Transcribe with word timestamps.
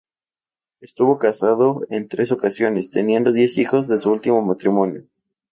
Estuvo 0.79 1.19
casado 1.19 1.85
en 1.91 2.07
tres 2.07 2.31
ocasiones, 2.31 2.89
teniendo 2.89 3.31
diez 3.31 3.59
hijos 3.59 3.87
de 3.87 3.99
su 3.99 4.11
último 4.11 4.41
matrimonio. 4.41 5.03